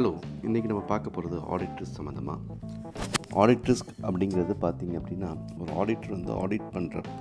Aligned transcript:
Hello 0.00 0.12
இன்றைக்கி 0.44 0.68
நம்ம 0.68 0.82
பார்க்க 0.82 1.10
போகிறது 1.10 1.38
ஆடிட்ரிஸ் 1.54 1.96
சம்மந்தமாக 1.96 2.38
ஆடிட் 3.34 3.66
ரிஸ்க் 3.68 3.90
அப்படிங்கிறது 4.02 4.54
பார்த்தீங்க 4.62 4.94
அப்படின்னா 5.00 5.30
ஒரு 5.58 5.70
ஆடிட்டர் 5.72 6.12
வந்து 6.12 6.32
ஆடிட் 6.34 6.68
பண்ணுறப்ப 6.72 7.18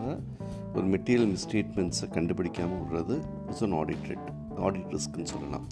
ஒரு 0.74 0.86
மெட்டீரியல் 0.88 1.30
மிஸ்டேட்மெண்ட்ஸை 1.32 2.08
கண்டுபிடிக்காமல் 2.10 2.80
விடுறது 2.82 3.16
இட்ஸ் 3.48 3.64
அன் 3.64 3.74
ஆடிட்ரேட் 3.74 4.28
ஆடிட் 4.60 4.94
ரிஸ்க்குன்னு 4.94 5.32
சொல்லலாம். 5.32 5.66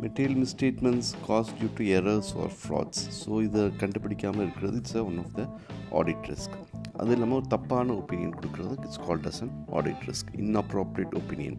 Material 0.00 0.38
misstatements 0.38 1.10
caused 1.28 1.56
due 1.60 1.70
to 1.74 1.86
errors 1.98 2.32
or 2.38 2.54
frauds 2.60 3.02
so 3.20 3.42
இதை 3.42 3.64
கண்டுபிடிக்காமல் 3.76 4.42
இருக்கிறது 4.42 4.76
it's 4.76 4.96
one 5.02 5.18
of 5.18 5.34
the 5.34 5.44
audit 5.92 6.28
risk 6.28 6.56
அது 6.96 7.12
இல்லாமல் 7.12 7.38
ஒரு 7.38 7.48
தப்பான 7.48 7.92
ஒப்பீனியன் 7.94 8.34
கொடுக்குறது 8.34 8.76
it's 8.78 9.02
called 9.06 9.26
as 9.26 9.42
an 9.42 9.54
audit 9.72 10.04
risk 10.08 10.32
inappropriate 10.38 11.16
opinion 11.16 11.58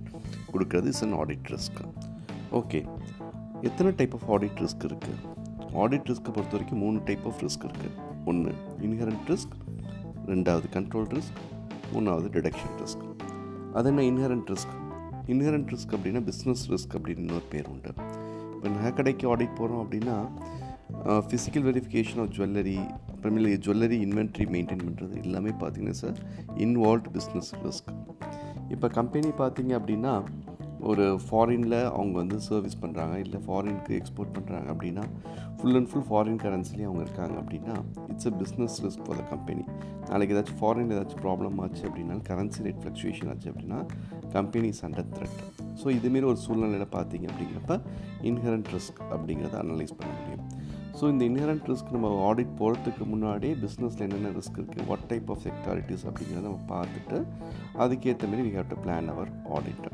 கொடுக்குறது 0.53 0.87
is 0.87 1.03
an 1.03 1.17
audit 1.19 1.51
risk 1.51 1.81
okay 2.51 2.79
எத்தனை 3.63 3.91
டைப் 3.95 4.15
ஆஃப் 4.15 4.27
ஆடிட் 4.31 4.59
ரிஸ்க் 4.61 4.85
இருக்குது 4.89 5.17
ஆடிட் 5.73 6.09
ரிஸ்க்கை 6.09 6.31
பொறுத்த 6.33 6.53
வரைக்கும் 6.53 6.79
மூணு 6.79 7.01
டைப் 7.05 7.25
ஆஃப் 7.27 7.41
ரிஸ்க் 7.43 7.65
இருக்குது 7.65 7.95
ஒன்று 8.25 8.51
இன்ஹரண்ட் 8.81 9.29
ரிஸ்க் 9.29 9.55
ரெண்டாவது 10.27 10.67
கண்ட்ரோல் 10.75 11.09
ரிஸ்க் 11.09 11.39
மூணாவது 11.93 12.27
டிடக்ஷன் 12.29 12.75
ரிஸ்க் 12.81 13.03
அது 13.73 13.89
என்ன 13.89 14.01
இன்ஹரண்ட் 14.01 14.49
ரிஸ்க் 14.49 14.75
இன்ஹரண்ட் 15.27 15.71
ரிஸ்க் 15.73 15.93
அப்படின்னா 15.95 16.21
பிஸ்னஸ் 16.21 16.63
ரிஸ்க் 16.71 16.95
அப்படின்னு 16.97 17.23
இன்னொரு 17.25 17.47
பேர் 17.49 17.67
உண்டு. 17.69 17.91
இப்போ 18.53 18.69
நகைக்கடைக்கு 18.69 19.25
ஆடிட் 19.27 19.55
போகிறோம் 19.55 19.81
அப்படின்னா 19.83 20.15
ஃபிசிக்கல் 21.27 21.65
வெரிஃபிகேஷன் 21.69 22.19
ஆஃப் 22.19 22.31
ஜுவல்லரி 22.37 22.77
அப்புறமேல 23.13 23.51
ஜுவல்லரி 23.57 23.97
இன்வென்ட்ரி 24.07 24.45
மெயின்டைன் 24.45 24.85
பண்ணுறது 24.87 25.15
எல்லாமே 25.23 25.51
பார்த்தீங்கன்னா 25.61 25.97
சார் 25.99 26.17
இன்வால்வ் 26.57 27.09
பிஸ்னஸ் 27.13 27.51
ரிஸ்க் 27.65 27.91
இப்போ 28.69 28.87
கம்பெனி 28.89 29.29
பார்த்தீங்க 29.37 29.73
அப்படின்னா 29.79 30.13
ஒரு 30.79 31.19
ஃபாரினில் 31.29 31.85
அவங்க 31.85 32.17
வந்து 32.17 32.39
சர்வீஸ் 32.39 32.81
பண்ணுறாங்க 32.81 33.15
இல்லை 33.15 33.39
ஃபாரினுக்கு 33.47 34.01
எக்ஸ்போர்ட் 34.01 34.35
பண்ணுறாங்க 34.37 34.67
அப்படின்னா 34.73 35.03
ஃபுல் 35.57 35.75
அண்ட் 35.75 35.89
ஃபுல் 35.89 36.07
ஃபாரின் 36.09 36.39
கரன்சிலேயே 36.39 36.83
அவங்க 36.83 37.01
இருக்காங்க 37.01 37.35
அப்படின்னா 37.39 37.75
it's 38.09 38.27
a 38.27 38.29
business 38.29 38.81
risk 38.85 39.05
for 39.05 39.17
the 39.17 39.21
company 39.21 39.63
நாளைக்கு 40.09 40.35
ஏதாச்சும் 40.35 40.59
ஃபாரின் 40.61 40.91
ஏதாச்சும் 40.91 41.23
ப்ராப்ளம் 41.23 41.59
ஆச்சு 41.59 41.83
அப்படின்னா 41.89 42.17
கரன்சி 42.29 42.63
ரேட் 42.63 42.81
ஃப்ளக்சுவேஷன் 42.83 43.29
ஆச்சு 43.29 43.51
அப்படின்னா 43.51 43.85
கம்பெனி 44.31 44.69
அண்டர் 44.81 45.09
த்ரெட் 45.17 45.39
ஸோ 45.83 45.87
இதுமாரி 45.89 46.23
ஒரு 46.23 46.37
சூழ்நிலையில் 46.37 46.87
பார்த்தீங்க 46.87 47.27
அப்படிங்கிறப்ப 47.31 47.81
இன்ஹரண்ட் 48.21 48.71
ரிஸ்க் 48.73 49.01
அப்படிங்கிறத 49.11 49.57
அனலைஸ் 49.63 49.97
பண்ண 49.97 50.13
முடியும். 50.19 50.38
ஸோ 50.99 51.05
இந்த 51.11 51.23
இன்ஹரண்ட் 51.31 51.67
ரிஸ்க் 51.71 51.91
நம்ம 51.95 52.07
ஆடிட் 52.29 52.53
போகிறதுக்கு 52.61 53.03
முன்னாடியே 53.11 53.53
பிஸ்னஸில் 53.61 54.03
என்னென்ன 54.05 54.31
ரிஸ்க் 54.37 54.57
இருக்குது 54.59 54.85
வாட் 54.89 55.05
டைப் 55.11 55.29
ஆஃப் 55.33 55.43
செக்டாரிட்டிஸ் 55.45 56.03
அப்படிங்கிறத 56.09 56.43
நம்ம 56.47 56.65
பார்த்துட்டு 56.71 57.17
அதுக்கேற்ற 57.83 58.27
மாதிரி 58.31 58.43
we 58.47 58.51
have 58.55 58.71
to 58.73 58.77
plan 58.85 59.11
our 59.13 59.29
audit 59.57 59.87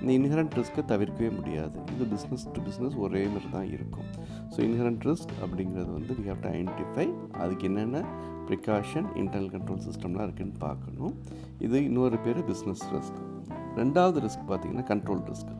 இந்த 0.00 0.10
இன்ஹரண்ட் 0.16 0.56
ரிஸ்க்கை 0.58 0.82
தவிர்க்கவே 0.92 1.30
முடியாது. 1.36 1.76
இது 1.94 2.04
பிஸ்னஸ் 2.14 2.44
டு 2.56 2.60
பிஸ்னஸ் 2.66 2.96
ஒரே 3.04 3.22
மாதிரி 3.34 3.48
தான் 3.54 3.68
இருக்கும். 3.76 4.08
ஸோ 4.54 4.58
இன்ஹரண்ட் 4.66 5.06
ரிஸ்க் 5.10 5.32
அப்படிங்கிறது 5.44 5.90
வந்து 5.98 6.12
வி 6.18 6.26
ஹேவ் 6.30 6.42
டு 6.44 6.50
ஐடென்டிஃபை 6.56 7.06
அதுக்கு 7.44 7.66
என்னென்ன 7.70 8.02
ப்ரிகாஷன் 8.50 9.08
இன்டர்னல் 9.22 9.50
கண்ட்ரோல் 9.54 9.82
சிஸ்டம்லாம் 9.88 10.26
இருக்குதுன்னு 10.28 10.60
பார்க்கணும். 10.66 11.14
இது 11.66 11.78
இன்னொரு 11.88 12.20
பேர் 12.26 12.42
பிஸ்னஸ் 12.50 12.84
ரிஸ்க் 12.96 13.18
ரெண்டாவது 13.82 14.20
ரிஸ்க் 14.26 14.46
பார்த்திங்கன்னா 14.52 14.86
கண்ட்ரோல் 14.92 15.24
ரிஸ்க் 15.30 15.54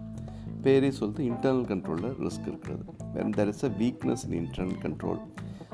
பேரே 0.63 0.89
சொல்லிட்டு 0.89 1.25
இன்டர்னல் 1.25 1.65
கண்ட்ரோலில் 1.65 2.17
ரிஸ்க் 2.27 2.49
இருக்கிறது. 2.49 2.85
When 3.15 3.33
there 3.37 3.47
is 3.47 3.65
a 3.65 3.69
weakness 3.69 4.25
in 4.29 4.47
internal 4.47 4.81
control 4.83 5.21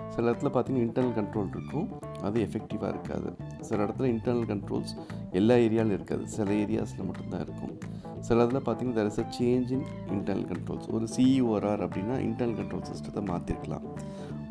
சில 0.08 0.30
இடத்துல 0.30 0.44
பார்த்திங்கன்னா 0.44 0.84
இன்டர்னல் 0.86 1.16
கண்ட்ரோல் 1.18 1.48
இருக்கும் 1.48 1.88
அது 2.22 2.48
எஃபெக்டிவாக 2.48 2.88
இருக்காது. 2.88 3.34
சில 3.60 3.84
இடத்துல 3.84 4.10
இன்டர்னல் 4.14 4.48
கண்ட்ரோல்ஸ் 4.52 4.92
எல்லா 5.32 5.54
ஏரியாவிலும் 5.54 5.92
இருக்காது. 5.92 6.28
சில 6.28 6.52
ஏரியாஸில் 6.52 7.04
மட்டும்தான் 7.04 7.40
இருக்கும். 7.40 7.78
சில 8.20 8.44
இதில் 8.44 8.60
பார்த்திங்கன்னா 8.60 8.96
there 8.98 9.06
is 9.06 9.18
a 9.18 9.22
change 9.22 9.70
in 9.70 9.84
internal 10.10 10.52
controls 10.52 10.90
ஒரு 10.90 11.08
சிஇஓ 11.16 11.62
அப்படின்னா 11.80 12.16
இன்டர்னல் 12.28 12.58
கண்ட்ரோல் 12.60 12.84
சிஸ்டத்தை 12.90 13.22
மாற்றிருக்கலாம் 13.30 13.86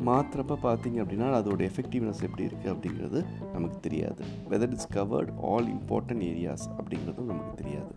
மாத்திரப்ப 0.08 0.58
பார்த்தீங்க 0.66 0.98
அப்படின்னா 1.02 1.28
அதோட 1.40 1.62
எஃபெக்டிவ்னஸ் 1.70 2.22
எப்படி 2.28 2.44
இருக்குது 2.48 2.72
அப்படிங்கிறது 2.74 3.20
நமக்கு 3.54 3.78
தெரியாது. 3.86 4.22
Whether 4.52 4.72
it's 4.74 4.90
covered 4.98 5.32
all 5.50 5.68
important 5.76 6.24
areas 6.30 6.66
அப்படிங்கிறதும் 6.78 7.30
நமக்கு 7.32 7.54
தெரியாது. 7.62 7.92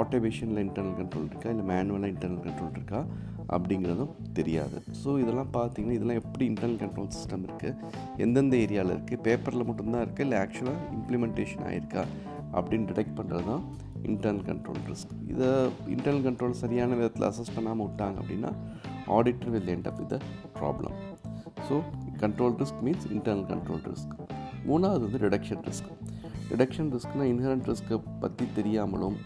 ஆட்டோமேஷனில் 0.00 0.62
இன்டர்னல் 0.66 0.98
கண்ட்ரோல் 1.00 1.28
இருக்கா? 1.30 1.50
இல்லை 1.54 1.66
மேனுவலாக 1.72 2.12
இன்டர்னல் 2.14 2.44
கண்ட்ரோல் 2.46 2.76
இருக்கா? 2.78 3.00
அப்படிங்கிறதும் 3.56 4.14
தெரியாது. 4.38 4.78
ஸோ 5.02 5.10
இதெல்லாம் 5.22 5.52
பார்த்தீங்கன்னா 5.58 5.96
இதெல்லாம் 5.98 6.20
எப்படி 6.22 6.44
இன்டர்னல் 6.52 6.80
கண்ட்ரோல் 6.82 7.12
சிஸ்டம் 7.16 7.44
இருக்குது 7.48 7.76
எந்தெந்த 8.24 8.56
ஏரியாவில் 8.64 8.94
இருக்குது 8.96 9.22
பேப்பரில் 9.28 9.68
மட்டும்தான் 9.68 10.04
இருக்குது 10.06 10.26
இல்லை 10.26 10.38
ஆக்சுவலாக 10.44 10.82
இம்ப்ளிமெண்டேஷன் 10.96 11.64
ஆகிருக்கா 11.68 12.02
அப்படின்னு 12.58 12.88
டிடெக்ட் 12.90 13.16
பண்ணுறது 13.18 13.46
தான் 13.50 13.64
இன்டர்னல் 14.10 14.44
கண்ட்ரோல் 14.48 14.82
ரிஸ்க் 14.90 15.14
இதை 15.32 15.48
இன்டர்னல் 15.94 16.26
கண்ட்ரோல் 16.26 16.60
சரியான 16.62 16.96
விதத்தில் 17.00 17.28
அசஸ் 17.30 17.54
பண்ணாமல் 17.56 17.86
விட்டாங்க 17.88 18.16
அப்படின்னா 18.22 18.50
auditor 19.16 19.52
will 19.54 19.72
end 19.74 19.88
up 19.90 19.98
with 20.02 20.14
problem 20.58 20.97
so 21.68 21.76
control 22.22 22.54
risk 22.60 22.80
means 22.86 23.06
internal 23.14 23.48
control 23.50 23.82
risk 23.90 24.14
மூணாவது 24.66 25.02
வந்து 25.06 25.20
ரிடக்ஷன் 25.26 25.62
ரிஸ்க் 25.68 25.90
ரிடக்ஷன் 26.52 26.90
ரிஸ்க்னால் 26.94 27.30
இன்ஹரண்ட் 27.32 27.68
ரிஸ்க்கை 27.70 27.98
பற்றி 28.20 28.44
தெரியாமலும் 28.54 29.18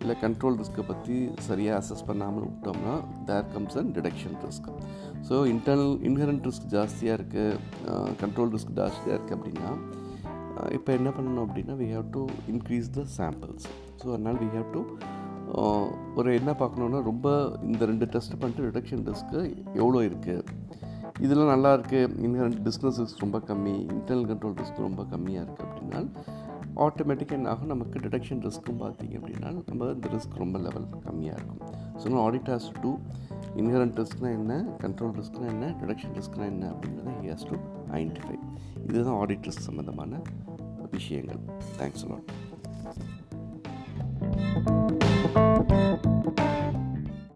இல்லை 0.00 0.14
கண்ட்ரோல் 0.22 0.56
ரிஸ்க்கை 0.60 0.82
பற்றி 0.84 1.14
சரியாக 1.40 1.80
அசஸ் 1.80 2.06
பண்ணாமல் 2.06 2.46
விட்டோம்னா 2.46 2.94
there 3.24 3.46
comes 3.52 3.76
and 3.76 3.92
detection 3.98 4.36
risk 4.44 4.68
so 5.28 5.36
internal 5.52 5.94
inherent 6.08 6.46
risk 6.48 6.66
ஜாஸ்தியாக 6.74 7.18
இருக்குது 7.18 7.60
கண்ட்ரோல் 8.22 8.52
ரிஸ்க் 8.54 8.74
ஜாஸ்தியாக 8.76 9.16
இருக்குது 9.16 9.36
அப்படின்னா 9.38 9.70
இப்போ 10.74 10.90
என்ன 10.92 11.10
பண்ணணும் 11.10 11.44
அப்படின்னா 11.46 11.74
we 11.74 11.88
have 11.92 12.08
to 12.10 12.22
increase 12.48 12.90
the 12.90 13.04
samples 13.16 13.66
so 14.02 14.06
அதனால் 14.08 14.38
வி 14.42 14.48
ஹாவ் 14.56 14.68
டு 14.72 14.82
ஒரு 16.14 16.28
என்ன 16.38 16.50
பார்க்கணுன்னா 16.60 17.00
ரொம்ப 17.02 17.28
இந்த 17.62 17.82
ரெண்டு 17.84 18.06
டெஸ்ட் 18.12 18.38
பண்ணிட்டு 18.38 18.68
ரிடக்ஷன் 18.68 19.02
ரிஸ்க்கு 19.08 19.40
எவ்வளோ 19.74 20.00
இருக்குது 20.06 20.44
இதெல்லாம் 21.20 21.52
நல்லா 21.54 21.70
இருக்குது 21.76 22.08
இன்ஹரண்ட் 22.26 22.60
பிஸ்னஸஸ் 22.66 23.14
ரொம்ப 23.18 23.38
கம்மி. 23.38 23.74
இன்டர்னல் 23.96 24.28
கண்ட்ரோல் 24.30 24.56
ரிஸ்க் 24.60 24.80
ரொம்ப 24.86 25.02
கம்மியாக 25.12 25.44
இருக்குது 25.46 25.68
அப்படின்னா 25.68 26.00
ஆட்டோமேட்டிக்காக 26.84 27.38
என்ன 27.38 27.50
ஆகும்? 27.50 27.70
நமக்கு 27.72 28.00
டிடக்ஷன் 28.04 28.40
ரிஸ்க்கும் 28.46 28.80
பார்த்தீங்க 28.82 29.14
அப்படின்னா 29.18 29.50
நம்ம 29.68 29.90
இந்த 29.96 30.08
ரிஸ்க் 30.14 30.34
ரொம்ப 30.42 30.58
லெவல் 30.58 30.86
கம்மியாக 31.06 31.38
இருக்கும். 31.38 31.60
So 32.00 32.16
audit 32.26 32.50
has 32.52 32.68
to 32.84 32.92
inherent 33.62 33.98
ரிஸ்க்னால் 34.02 34.36
என்ன? 34.40 34.54
கண்ட்ரோல் 34.84 35.14
ரிஸ்க்னால் 35.20 35.52
என்ன? 35.54 35.66
டிடக்ஷன் 35.82 36.16
ரிஸ்க்னால் 36.20 36.50
என்ன? 36.54 36.72
அப்படிங்கிறத 36.72 37.14
ஹி 37.20 37.30
ஹாஸ் 37.34 37.48
டு 37.50 37.58
ஐடென்டிஃபை 37.98 38.38
இதுதான் 38.88 39.18
ஆடிட் 39.22 39.46
ரிஸ்க் 39.48 39.66
சம்மந்தமான 39.68 40.22
விஷயங்கள். 40.90 41.40
Thanks 41.80 42.06
lot 42.10 42.32